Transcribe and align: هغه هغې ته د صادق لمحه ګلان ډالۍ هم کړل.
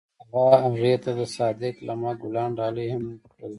هغه 0.31 0.49
هغې 0.63 0.93
ته 1.03 1.11
د 1.19 1.21
صادق 1.35 1.75
لمحه 1.87 2.13
ګلان 2.21 2.49
ډالۍ 2.59 2.87
هم 2.93 3.03
کړل. 3.31 3.49